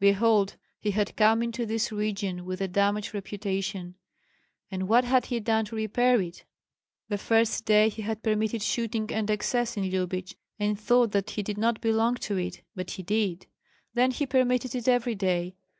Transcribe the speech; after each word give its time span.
Behold, 0.00 0.56
he 0.80 0.90
had 0.90 1.14
come 1.14 1.44
into 1.44 1.64
this 1.64 1.92
region 1.92 2.44
with 2.44 2.60
a 2.60 2.66
damaged 2.66 3.14
reputation, 3.14 3.94
and 4.68 4.88
what 4.88 5.04
had 5.04 5.26
he 5.26 5.38
done 5.38 5.64
to 5.66 5.76
repair 5.76 6.20
it? 6.20 6.44
The 7.08 7.16
first 7.18 7.64
day 7.66 7.88
he 7.88 8.02
had 8.02 8.24
permitted 8.24 8.62
shooting 8.62 9.08
and 9.12 9.30
excess 9.30 9.76
in 9.76 9.88
Lyubich, 9.88 10.34
and 10.58 10.76
thought 10.76 11.12
that 11.12 11.30
he 11.30 11.42
did 11.44 11.56
not 11.56 11.80
belong 11.80 12.16
to 12.16 12.36
it, 12.36 12.62
but 12.74 12.90
he 12.90 13.04
did; 13.04 13.46
then 13.94 14.10
he 14.10 14.26
permitted 14.26 14.74
it 14.74 14.88
every 14.88 15.14
day. 15.14 15.54